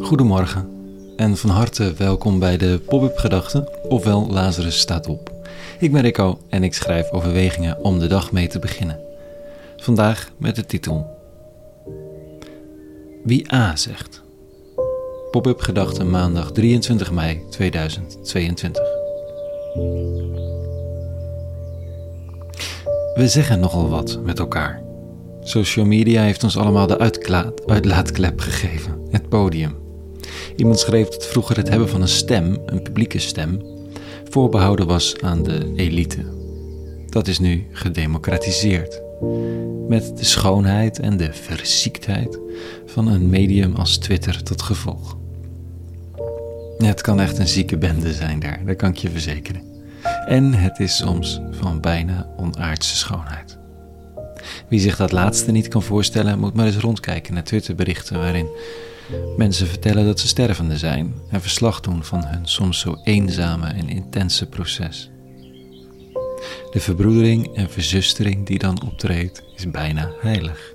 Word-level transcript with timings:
Goedemorgen 0.00 0.68
en 1.16 1.36
van 1.36 1.50
harte 1.50 1.92
welkom 1.92 2.38
bij 2.38 2.56
de 2.56 2.80
Pop-up 2.86 3.16
Gedachten, 3.16 3.68
ofwel 3.88 4.26
Lazarus 4.30 4.78
staat 4.78 5.06
op. 5.06 5.32
Ik 5.78 5.92
ben 5.92 6.02
Rico 6.02 6.38
en 6.48 6.62
ik 6.62 6.74
schrijf 6.74 7.10
overwegingen 7.10 7.84
om 7.84 7.98
de 7.98 8.06
dag 8.06 8.32
mee 8.32 8.46
te 8.48 8.58
beginnen. 8.58 9.00
Vandaag 9.76 10.30
met 10.36 10.56
de 10.56 10.66
titel 10.66 11.06
Wie 13.24 13.52
A 13.54 13.76
zegt. 13.76 14.22
Pop-up 15.30 15.60
Gedachten 15.60 16.10
maandag 16.10 16.52
23 16.52 17.12
mei 17.12 17.42
2022. 17.50 18.82
We 23.14 23.28
zeggen 23.28 23.60
nogal 23.60 23.88
wat 23.88 24.20
met 24.24 24.38
elkaar. 24.38 24.82
Social 25.40 25.86
media 25.86 26.22
heeft 26.22 26.44
ons 26.44 26.58
allemaal 26.58 26.86
de 26.86 26.98
uitlaatklep 27.66 28.40
gegeven, 28.40 29.00
het 29.10 29.28
podium. 29.28 29.83
Iemand 30.56 30.78
schreef 30.78 31.08
dat 31.08 31.26
vroeger 31.26 31.56
het 31.56 31.68
hebben 31.68 31.88
van 31.88 32.02
een 32.02 32.08
stem, 32.08 32.58
een 32.66 32.82
publieke 32.82 33.18
stem, 33.18 33.62
voorbehouden 34.30 34.86
was 34.86 35.20
aan 35.20 35.42
de 35.42 35.72
elite. 35.76 36.24
Dat 37.08 37.28
is 37.28 37.38
nu 37.38 37.66
gedemocratiseerd. 37.70 39.02
Met 39.88 40.16
de 40.16 40.24
schoonheid 40.24 40.98
en 40.98 41.16
de 41.16 41.32
versiektheid 41.32 42.38
van 42.86 43.08
een 43.08 43.30
medium 43.30 43.74
als 43.74 43.98
Twitter 43.98 44.42
tot 44.42 44.62
gevolg. 44.62 45.16
Het 46.78 47.00
kan 47.00 47.20
echt 47.20 47.38
een 47.38 47.48
zieke 47.48 47.78
bende 47.78 48.12
zijn 48.12 48.40
daar, 48.40 48.60
dat 48.66 48.76
kan 48.76 48.90
ik 48.90 48.96
je 48.96 49.10
verzekeren. 49.10 49.62
En 50.26 50.54
het 50.54 50.78
is 50.78 50.96
soms 50.96 51.40
van 51.50 51.80
bijna 51.80 52.28
onaardse 52.36 52.96
schoonheid. 52.96 53.58
Wie 54.68 54.80
zich 54.80 54.96
dat 54.96 55.12
laatste 55.12 55.50
niet 55.50 55.68
kan 55.68 55.82
voorstellen, 55.82 56.38
moet 56.38 56.54
maar 56.54 56.66
eens 56.66 56.76
rondkijken 56.76 57.34
naar 57.34 57.44
Twitterberichten 57.44 58.18
waarin 58.18 58.48
mensen 59.36 59.66
vertellen 59.66 60.04
dat 60.06 60.20
ze 60.20 60.26
stervende 60.26 60.78
zijn 60.78 61.14
en 61.30 61.40
verslag 61.40 61.80
doen 61.80 62.04
van 62.04 62.24
hun 62.24 62.46
soms 62.46 62.78
zo 62.78 62.96
eenzame 63.04 63.66
en 63.66 63.88
intense 63.88 64.48
proces. 64.48 65.10
De 66.70 66.80
verbroedering 66.80 67.54
en 67.54 67.70
verzustering 67.70 68.46
die 68.46 68.58
dan 68.58 68.82
optreedt 68.82 69.42
is 69.56 69.70
bijna 69.70 70.12
heilig. 70.20 70.74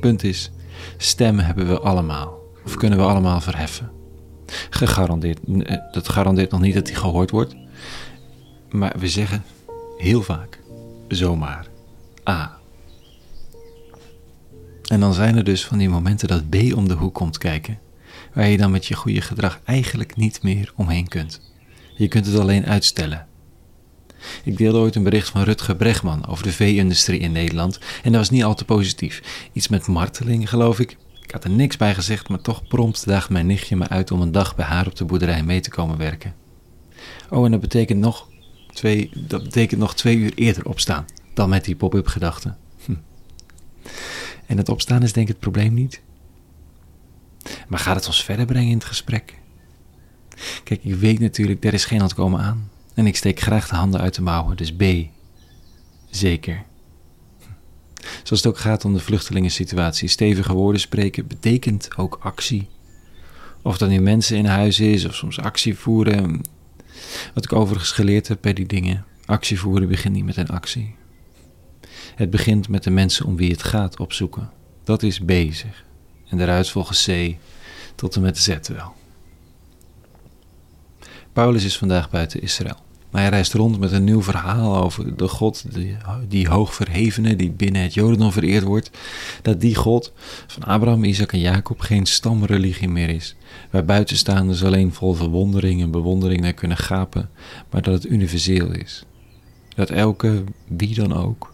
Punt 0.00 0.24
is, 0.24 0.50
stemmen 0.96 1.44
hebben 1.44 1.68
we 1.68 1.80
allemaal, 1.80 2.38
of 2.64 2.76
kunnen 2.76 2.98
we 2.98 3.04
allemaal 3.04 3.40
verheffen. 3.40 3.90
Gegarandeerd, 4.70 5.38
eh, 5.62 5.76
dat 5.92 6.08
garandeert 6.08 6.50
nog 6.50 6.60
niet 6.60 6.74
dat 6.74 6.86
die 6.86 6.94
gehoord 6.94 7.30
wordt, 7.30 7.56
maar 8.70 8.94
we 8.98 9.08
zeggen 9.08 9.42
heel 9.96 10.22
vaak, 10.22 10.60
zomaar, 11.08 11.66
A. 12.28 12.60
En 14.82 15.00
dan 15.00 15.14
zijn 15.14 15.36
er 15.36 15.44
dus 15.44 15.64
van 15.64 15.78
die 15.78 15.88
momenten 15.88 16.28
dat 16.28 16.48
B 16.48 16.56
om 16.74 16.88
de 16.88 16.94
hoek 16.94 17.14
komt 17.14 17.38
kijken, 17.38 17.78
waar 18.34 18.48
je 18.48 18.56
dan 18.56 18.70
met 18.70 18.86
je 18.86 18.94
goede 18.94 19.20
gedrag 19.20 19.60
eigenlijk 19.64 20.16
niet 20.16 20.42
meer 20.42 20.72
omheen 20.76 21.08
kunt. 21.08 21.40
Je 21.96 22.08
kunt 22.08 22.26
het 22.26 22.38
alleen 22.38 22.66
uitstellen. 22.66 23.26
Ik 24.44 24.56
deelde 24.56 24.78
ooit 24.78 24.94
een 24.94 25.02
bericht 25.02 25.28
van 25.28 25.42
Rutger 25.42 25.76
Bregman 25.76 26.26
over 26.26 26.44
de 26.44 26.52
vee-industrie 26.52 27.20
in 27.20 27.32
Nederland 27.32 27.78
en 28.02 28.12
dat 28.12 28.20
was 28.20 28.30
niet 28.30 28.44
al 28.44 28.54
te 28.54 28.64
positief. 28.64 29.48
Iets 29.52 29.68
met 29.68 29.86
marteling, 29.86 30.48
geloof 30.48 30.80
ik. 30.80 30.96
Ik 31.22 31.30
had 31.30 31.44
er 31.44 31.50
niks 31.50 31.76
bij 31.76 31.94
gezegd, 31.94 32.28
maar 32.28 32.40
toch 32.40 32.66
prompt 32.68 33.06
daagt 33.06 33.30
mijn 33.30 33.46
nichtje 33.46 33.76
me 33.76 33.88
uit 33.88 34.10
om 34.10 34.20
een 34.20 34.32
dag 34.32 34.56
bij 34.56 34.64
haar 34.64 34.86
op 34.86 34.96
de 34.96 35.04
boerderij 35.04 35.42
mee 35.42 35.60
te 35.60 35.70
komen 35.70 35.98
werken. 35.98 36.34
Oh, 37.30 37.44
en 37.44 37.50
dat 37.50 37.60
betekent 37.60 38.00
nog 38.00 38.28
twee, 38.72 39.10
dat 39.14 39.42
betekent 39.42 39.80
nog 39.80 39.94
twee 39.94 40.16
uur 40.16 40.32
eerder 40.34 40.66
opstaan 40.66 41.04
dan 41.34 41.48
met 41.48 41.64
die 41.64 41.76
pop-up 41.76 42.06
gedachten. 42.06 42.56
En 44.46 44.56
het 44.56 44.68
opstaan 44.68 45.02
is 45.02 45.12
denk 45.12 45.26
ik 45.26 45.32
het 45.32 45.42
probleem 45.42 45.74
niet. 45.74 46.02
Maar 47.68 47.78
gaat 47.78 47.96
het 47.96 48.06
ons 48.06 48.24
verder 48.24 48.46
brengen 48.46 48.70
in 48.70 48.76
het 48.76 48.84
gesprek? 48.84 49.38
Kijk, 50.64 50.84
ik 50.84 50.94
weet 50.94 51.20
natuurlijk, 51.20 51.64
er 51.64 51.74
is 51.74 51.84
geen 51.84 52.02
ontkomen 52.02 52.40
aan. 52.40 52.70
En 52.94 53.06
ik 53.06 53.16
steek 53.16 53.40
graag 53.40 53.68
de 53.68 53.74
handen 53.74 54.00
uit 54.00 54.14
de 54.14 54.22
mouwen, 54.22 54.56
dus 54.56 54.72
B. 54.72 54.82
Zeker. 56.10 56.64
Zoals 58.22 58.42
het 58.42 58.46
ook 58.46 58.58
gaat 58.58 58.84
om 58.84 58.92
de 58.92 59.00
vluchtelingensituatie. 59.00 60.08
Stevige 60.08 60.52
woorden 60.52 60.80
spreken 60.80 61.26
betekent 61.26 61.96
ook 61.96 62.18
actie. 62.20 62.68
Of 63.62 63.78
dat 63.78 63.88
nu 63.88 64.00
mensen 64.00 64.36
in 64.36 64.44
huis 64.44 64.80
is, 64.80 65.04
of 65.04 65.14
soms 65.14 65.38
actie 65.38 65.78
voeren. 65.78 66.40
Wat 67.34 67.44
ik 67.44 67.52
overigens 67.52 67.90
geleerd 67.90 68.28
heb 68.28 68.38
bij 68.40 68.52
die 68.52 68.66
dingen. 68.66 69.04
Actie 69.24 69.60
voeren 69.60 69.88
begint 69.88 70.14
niet 70.14 70.24
met 70.24 70.36
een 70.36 70.48
actie. 70.48 70.94
Het 72.14 72.30
begint 72.30 72.68
met 72.68 72.82
de 72.82 72.90
mensen 72.90 73.26
om 73.26 73.36
wie 73.36 73.50
het 73.50 73.62
gaat 73.62 73.98
opzoeken. 73.98 74.50
Dat 74.84 75.02
is 75.02 75.20
bezig. 75.20 75.84
En 76.28 76.38
daaruit 76.38 76.68
volgens 76.68 77.04
C 77.04 77.36
tot 77.94 78.16
en 78.16 78.22
met 78.22 78.38
Z 78.38 78.56
wel. 78.68 78.94
Paulus 81.32 81.64
is 81.64 81.78
vandaag 81.78 82.10
buiten 82.10 82.42
Israël. 82.42 82.76
Maar 83.10 83.20
hij 83.20 83.30
reist 83.30 83.52
rond 83.52 83.78
met 83.78 83.92
een 83.92 84.04
nieuw 84.04 84.22
verhaal 84.22 84.76
over 84.76 85.16
de 85.16 85.28
God, 85.28 85.74
die, 85.74 85.96
die 86.28 86.48
hoogverhevene, 86.48 87.36
die 87.36 87.50
binnen 87.50 87.82
het 87.82 87.94
Jodendom 87.94 88.32
vereerd 88.32 88.64
wordt. 88.64 88.90
Dat 89.42 89.60
die 89.60 89.74
God 89.74 90.12
van 90.46 90.62
Abraham, 90.62 91.04
Isaac 91.04 91.32
en 91.32 91.40
Jacob 91.40 91.80
geen 91.80 92.06
stamreligie 92.06 92.88
meer 92.88 93.08
is. 93.08 93.36
Waar 93.70 93.84
buitenstaanders 93.84 94.64
alleen 94.64 94.92
vol 94.92 95.14
verwondering 95.14 95.82
en 95.82 95.90
bewondering 95.90 96.40
naar 96.40 96.52
kunnen 96.52 96.76
gapen, 96.76 97.30
maar 97.70 97.82
dat 97.82 97.94
het 97.94 98.12
universeel 98.12 98.72
is. 98.72 99.04
Dat 99.74 99.90
elke, 99.90 100.44
wie 100.68 100.94
dan 100.94 101.12
ook, 101.12 101.51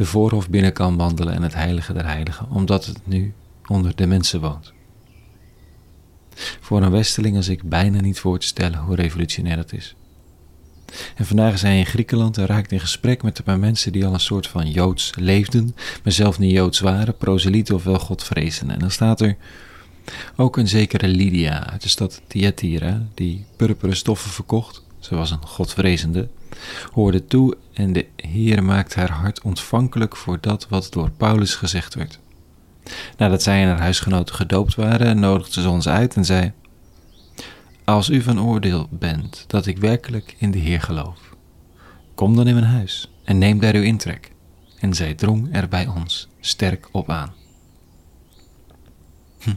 de 0.00 0.06
voorhof 0.06 0.48
binnen 0.48 0.72
kan 0.72 0.96
wandelen 0.96 1.34
en 1.34 1.42
het 1.42 1.54
heilige 1.54 1.92
der 1.92 2.06
heiligen, 2.06 2.50
omdat 2.50 2.86
het 2.86 2.98
nu 3.04 3.34
onder 3.66 3.96
de 3.96 4.06
mensen 4.06 4.40
woont. 4.40 4.72
Voor 6.60 6.82
een 6.82 6.90
westeling 6.90 7.36
als 7.36 7.48
ik 7.48 7.62
bijna 7.62 8.00
niet 8.00 8.20
voor 8.20 8.38
te 8.38 8.46
stellen 8.46 8.78
hoe 8.78 8.94
revolutionair 8.94 9.56
dat 9.56 9.72
is. 9.72 9.94
En 11.14 11.26
vandaag 11.26 11.52
is 11.52 11.62
hij 11.62 11.78
in 11.78 11.86
Griekenland 11.86 12.38
en 12.38 12.46
raakt 12.46 12.72
in 12.72 12.80
gesprek 12.80 13.22
met 13.22 13.38
een 13.38 13.44
paar 13.44 13.58
mensen 13.58 13.92
die 13.92 14.06
al 14.06 14.12
een 14.12 14.20
soort 14.20 14.46
van 14.46 14.70
Joods 14.70 15.12
leefden, 15.16 15.74
maar 16.04 16.12
zelf 16.12 16.38
niet 16.38 16.52
Joods 16.52 16.80
waren, 16.80 17.16
proselieten 17.16 17.74
of 17.74 17.84
wel 17.84 17.98
Godvrezen. 17.98 18.70
En 18.70 18.78
dan 18.78 18.90
staat 18.90 19.20
er 19.20 19.36
ook 20.36 20.56
een 20.56 20.68
zekere 20.68 21.08
Lydia 21.08 21.70
uit 21.70 21.82
de 21.82 21.88
stad 21.88 22.22
Thyatira, 22.26 23.06
die 23.14 23.44
purperen 23.56 23.96
stoffen 23.96 24.30
verkocht. 24.30 24.82
Ze 25.00 25.14
was 25.14 25.30
een 25.30 25.46
Godvrezende, 25.46 26.28
hoorde 26.92 27.24
toe 27.24 27.56
en 27.72 27.92
de 27.92 28.06
Heer 28.16 28.64
maakt 28.64 28.94
haar 28.94 29.10
hart 29.10 29.42
ontvankelijk 29.42 30.16
voor 30.16 30.38
dat 30.40 30.68
wat 30.68 30.92
door 30.92 31.10
Paulus 31.10 31.54
gezegd 31.54 31.94
werd. 31.94 32.18
Nadat 33.16 33.42
zij 33.42 33.62
en 33.62 33.68
haar 33.68 33.80
huisgenoten 33.80 34.34
gedoopt 34.34 34.74
waren, 34.74 35.20
nodigde 35.20 35.60
ze 35.60 35.68
ons 35.68 35.88
uit 35.88 36.16
en 36.16 36.24
zei: 36.24 36.52
Als 37.84 38.08
u 38.08 38.22
van 38.22 38.40
oordeel 38.40 38.88
bent 38.90 39.44
dat 39.46 39.66
ik 39.66 39.78
werkelijk 39.78 40.34
in 40.38 40.50
de 40.50 40.58
Heer 40.58 40.80
geloof, 40.80 41.18
kom 42.14 42.36
dan 42.36 42.46
in 42.46 42.54
mijn 42.54 42.66
huis 42.66 43.10
en 43.24 43.38
neem 43.38 43.60
daar 43.60 43.74
uw 43.74 43.82
intrek. 43.82 44.32
En 44.78 44.94
zij 44.94 45.14
drong 45.14 45.48
er 45.52 45.68
bij 45.68 45.86
ons 45.86 46.28
sterk 46.40 46.88
op 46.92 47.10
aan. 47.10 47.32
Hm. 49.38 49.54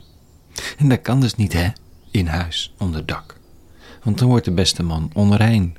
En 0.78 0.90
dat 0.90 1.02
kan 1.02 1.20
dus 1.20 1.36
niet, 1.36 1.54
hè? 1.54 1.68
In 2.12 2.28
huis, 2.28 2.74
onder 2.78 3.06
dak. 3.06 3.42
Want 4.04 4.18
dan 4.18 4.28
wordt 4.28 4.46
de 4.46 4.52
beste 4.52 4.84
man 4.84 5.10
onrein 5.14 5.78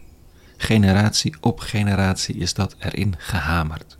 Generatie 0.56 1.34
op 1.40 1.60
generatie 1.60 2.34
is 2.34 2.54
dat 2.54 2.76
erin 2.78 3.14
gehamerd. 3.18 3.98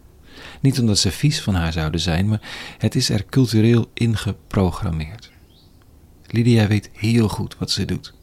Niet 0.61 0.81
omdat 0.81 0.99
ze 0.99 1.11
vies 1.11 1.41
van 1.43 1.55
haar 1.55 1.73
zouden 1.73 2.01
zijn, 2.01 2.29
maar 2.29 2.41
het 2.79 2.95
is 2.95 3.09
er 3.09 3.25
cultureel 3.25 3.91
ingeprogrammeerd. 3.95 5.31
Lydia 6.27 6.67
weet 6.67 6.91
heel 6.93 7.29
goed 7.29 7.57
wat 7.59 7.71
ze 7.71 7.85
doet. 7.85 8.15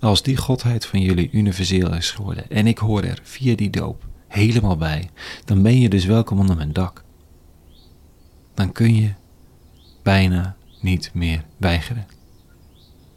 Als 0.00 0.22
die 0.22 0.36
godheid 0.36 0.86
van 0.86 1.00
jullie 1.00 1.30
universeel 1.32 1.94
is 1.94 2.10
geworden 2.10 2.50
en 2.50 2.66
ik 2.66 2.78
hoor 2.78 3.02
er 3.02 3.20
via 3.22 3.56
die 3.56 3.70
doop 3.70 4.06
helemaal 4.28 4.76
bij, 4.76 5.10
dan 5.44 5.62
ben 5.62 5.80
je 5.80 5.88
dus 5.88 6.04
welkom 6.04 6.38
onder 6.38 6.56
mijn 6.56 6.72
dak. 6.72 7.04
Dan 8.54 8.72
kun 8.72 8.94
je 8.94 9.14
bijna 10.02 10.56
niet 10.80 11.10
meer 11.14 11.44
weigeren. 11.56 12.06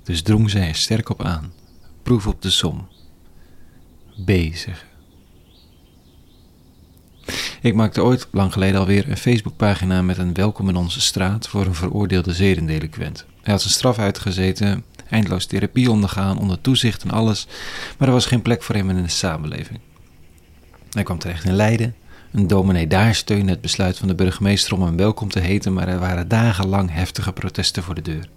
Dus 0.05 0.21
drong 0.21 0.49
zij 0.49 0.67
er 0.67 0.75
sterk 0.75 1.09
op 1.09 1.23
aan. 1.23 1.53
Proef 2.03 2.27
op 2.27 2.41
de 2.41 2.49
som 2.49 2.87
bezig. 4.25 4.85
Ik 7.61 7.75
maakte 7.75 8.03
ooit, 8.03 8.27
lang 8.31 8.53
geleden 8.53 8.79
alweer, 8.79 9.09
een 9.09 9.17
Facebookpagina 9.17 10.01
met 10.01 10.17
een 10.17 10.33
welkom 10.33 10.69
in 10.69 10.75
onze 10.75 11.01
straat 11.01 11.47
voor 11.47 11.65
een 11.65 11.75
veroordeelde 11.75 12.33
zedendelinquent. 12.33 13.25
Hij 13.41 13.53
had 13.53 13.61
zijn 13.61 13.73
straf 13.73 13.97
uitgezeten, 13.97 14.83
eindeloos 15.09 15.45
therapie 15.45 15.91
ondergaan, 15.91 16.39
onder 16.39 16.61
toezicht 16.61 17.03
en 17.03 17.11
alles, 17.11 17.47
maar 17.97 18.07
er 18.07 18.13
was 18.13 18.25
geen 18.25 18.41
plek 18.41 18.63
voor 18.63 18.75
hem 18.75 18.89
in 18.89 19.03
de 19.03 19.09
samenleving. 19.09 19.79
Hij 20.89 21.03
kwam 21.03 21.17
terecht 21.17 21.43
in 21.43 21.53
Leiden. 21.53 21.95
Een 22.31 22.47
dominee 22.47 22.87
daar 22.87 23.15
steunde 23.15 23.51
het 23.51 23.61
besluit 23.61 23.97
van 23.97 24.07
de 24.07 24.15
burgemeester 24.15 24.73
om 24.73 24.81
hem 24.81 24.97
welkom 24.97 25.29
te 25.29 25.39
heten, 25.39 25.73
maar 25.73 25.87
er 25.87 25.99
waren 25.99 26.27
dagenlang 26.27 26.91
heftige 26.91 27.33
protesten 27.33 27.83
voor 27.83 27.95
de 27.95 28.01
deur. 28.01 28.29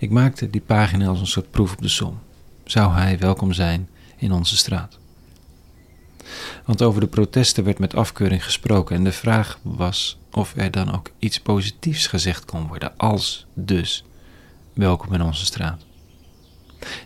Ik 0.00 0.10
maakte 0.10 0.50
die 0.50 0.60
pagina 0.60 1.06
als 1.06 1.20
een 1.20 1.26
soort 1.26 1.50
proef 1.50 1.72
op 1.72 1.82
de 1.82 1.88
som. 1.88 2.18
Zou 2.64 2.92
hij 2.92 3.18
welkom 3.18 3.52
zijn 3.52 3.88
in 4.16 4.32
onze 4.32 4.56
straat. 4.56 4.98
Want 6.64 6.82
over 6.82 7.00
de 7.00 7.06
protesten 7.06 7.64
werd 7.64 7.78
met 7.78 7.94
afkeuring 7.94 8.44
gesproken 8.44 8.96
en 8.96 9.04
de 9.04 9.12
vraag 9.12 9.58
was 9.62 10.18
of 10.32 10.52
er 10.56 10.70
dan 10.70 10.94
ook 10.94 11.10
iets 11.18 11.40
positiefs 11.40 12.06
gezegd 12.06 12.44
kon 12.44 12.66
worden 12.66 12.96
als 12.96 13.46
dus 13.54 14.04
welkom 14.72 15.14
in 15.14 15.22
onze 15.22 15.44
straat. 15.44 15.84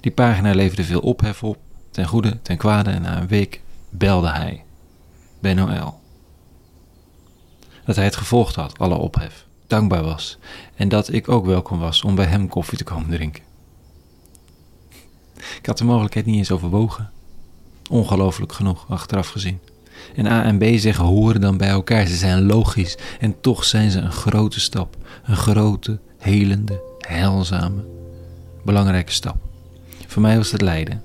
Die 0.01 0.13
pagina 0.13 0.55
leverde 0.55 0.85
veel 0.85 1.01
ophef 1.01 1.43
op, 1.43 1.59
ten 1.91 2.07
goede, 2.07 2.43
ten 2.43 2.57
kwade 2.57 2.91
en 2.91 3.03
na 3.03 3.21
een 3.21 3.29
week 3.29 3.63
belde 3.89 4.31
hij, 4.31 4.65
Ben 5.41 5.57
Noël. 5.57 6.01
Dat 7.85 7.97
hij 7.97 8.05
het 8.05 8.17
gevolgd 8.17 8.55
had, 8.55 8.79
alle 8.79 8.95
ophef, 8.95 9.47
dankbaar 9.73 10.03
was 10.03 10.39
en 10.75 10.89
dat 10.89 11.13
ik 11.13 11.29
ook 11.29 11.47
welkom 11.47 11.79
was 11.79 12.03
om 12.03 12.15
bij 12.15 12.25
hem 12.25 12.49
koffie 12.49 12.79
te 12.79 12.85
komen 12.85 13.11
drinken. 13.11 13.43
Ik 15.37 15.67
had 15.67 15.79
de 15.79 15.85
mogelijkheid 15.85 16.27
niet 16.27 16.37
eens 16.37 16.51
overwogen. 16.51 17.11
Ongelooflijk 17.91 18.53
genoeg, 18.53 18.85
achteraf 18.89 19.29
gezien. 19.29 19.59
En 20.17 20.27
A 20.27 20.45
en 20.45 20.59
B 20.59 20.65
zeggen 20.77 21.05
horen 21.05 21.41
dan 21.41 21.57
bij 21.57 21.69
elkaar. 21.69 22.07
Ze 22.07 22.17
zijn 22.17 22.47
logisch 22.47 22.99
en 23.21 23.41
toch 23.41 23.65
zijn 23.65 23.91
ze 23.91 23.99
een 23.99 24.13
grote 24.13 24.61
stap. 24.61 24.97
Een 25.25 25.37
grote, 25.37 25.99
helende, 26.19 26.81
heilzame, 26.99 27.85
belangrijke 28.65 29.13
stap. 29.13 29.37
Voor 30.07 30.23
mij 30.23 30.37
was 30.37 30.53
het 30.53 30.63
lijden. 30.63 31.03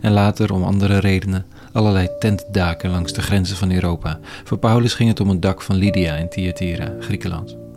En 0.00 0.12
later, 0.12 0.52
om 0.52 0.62
andere 0.62 0.98
redenen, 0.98 1.46
allerlei 1.72 2.08
tentdaken 2.18 2.90
langs 2.90 3.12
de 3.12 3.22
grenzen 3.22 3.56
van 3.56 3.72
Europa. 3.72 4.18
Voor 4.44 4.58
Paulus 4.58 4.94
ging 4.94 5.08
het 5.08 5.20
om 5.20 5.30
een 5.30 5.40
dak 5.40 5.62
van 5.62 5.76
Lydia 5.76 6.14
in 6.14 6.28
Thyatira, 6.28 6.92
Griekenland. 7.00 7.67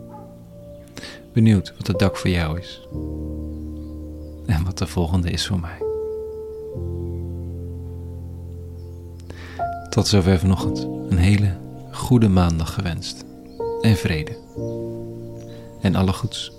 Benieuwd 1.32 1.74
wat 1.78 1.86
het 1.86 1.98
dak 1.98 2.16
voor 2.16 2.30
jou 2.30 2.58
is. 2.58 2.80
En 4.46 4.64
wat 4.64 4.78
de 4.78 4.86
volgende 4.86 5.30
is 5.30 5.46
voor 5.46 5.60
mij. 5.60 5.82
Tot 9.90 10.06
zover 10.06 10.38
vanochtend. 10.38 10.88
Een 11.08 11.18
hele 11.18 11.56
goede 11.92 12.28
maandag 12.28 12.74
gewenst. 12.74 13.24
En 13.80 13.96
vrede. 13.96 14.36
En 15.80 15.94
alle 15.94 16.12
goeds. 16.12 16.52